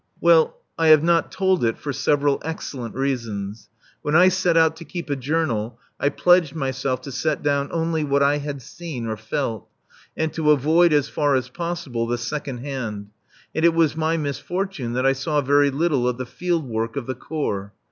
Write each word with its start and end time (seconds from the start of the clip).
Well 0.19 0.57
I 0.79 0.87
have 0.87 1.03
not 1.03 1.31
told 1.31 1.63
it 1.63 1.77
for 1.77 1.93
several 1.93 2.41
excellent 2.43 2.95
reasons. 2.95 3.69
When 4.01 4.15
I 4.15 4.29
set 4.29 4.57
out 4.57 4.75
to 4.77 4.83
keep 4.83 5.11
a 5.11 5.15
Journal 5.15 5.77
I 5.99 6.09
pledged 6.09 6.55
myself 6.55 7.01
to 7.01 7.11
set 7.11 7.43
down 7.43 7.69
only 7.71 8.03
what 8.03 8.23
I 8.23 8.39
had 8.39 8.63
seen 8.63 9.05
or 9.05 9.15
felt, 9.15 9.67
and 10.17 10.33
to 10.33 10.49
avoid 10.49 10.91
as 10.91 11.07
far 11.07 11.35
as 11.35 11.49
possible 11.49 12.07
the 12.07 12.17
second 12.17 12.61
hand; 12.65 13.11
and 13.53 13.63
it 13.63 13.75
was 13.75 13.95
my 13.95 14.17
misfortune 14.17 14.93
that 14.93 15.05
I 15.05 15.13
saw 15.13 15.39
very 15.39 15.69
little 15.69 16.07
of 16.07 16.17
the 16.17 16.25
field 16.25 16.67
work 16.67 16.95
of 16.95 17.05
the 17.05 17.13
Corps. 17.13 17.71